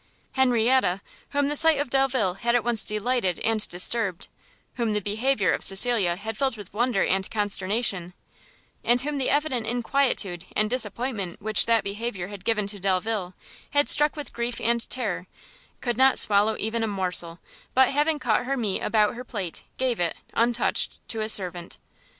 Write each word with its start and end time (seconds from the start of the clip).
Henrietta, 0.31 0.99
whom 1.29 1.47
the 1.47 1.55
sight 1.55 1.79
of 1.79 1.91
Delvile 1.91 2.33
had 2.33 2.55
at 2.55 2.63
once 2.63 2.83
delighted 2.83 3.39
and 3.41 3.67
disturbed, 3.67 4.29
whom 4.73 4.93
the 4.93 4.99
behaviour 4.99 5.51
of 5.51 5.63
Cecilia 5.63 6.15
had 6.15 6.35
filled 6.35 6.57
with 6.57 6.73
wonder 6.73 7.05
and 7.05 7.29
consternation, 7.29 8.15
and 8.83 8.99
whom 9.01 9.19
the 9.19 9.29
evident 9.29 9.67
inquietude 9.67 10.45
and 10.55 10.71
disappointment 10.71 11.39
which 11.39 11.67
that 11.67 11.83
behaviour 11.83 12.29
had 12.29 12.43
given 12.45 12.65
to 12.65 12.79
Delvile, 12.79 13.35
had 13.73 13.87
struck 13.87 14.15
with 14.15 14.33
grief 14.33 14.59
and 14.59 14.89
terror, 14.89 15.27
could 15.81 15.97
not 15.97 16.17
swallow 16.17 16.57
even 16.57 16.81
a 16.81 16.87
morsel, 16.87 17.37
but 17.75 17.89
having 17.89 18.17
cut 18.17 18.45
her 18.47 18.57
meat 18.57 18.79
about 18.81 19.13
her 19.13 19.23
plate, 19.23 19.65
gave 19.77 19.99
it, 19.99 20.15
untouched, 20.33 20.97
to 21.09 21.21
a 21.21 21.29
servant. 21.29 21.77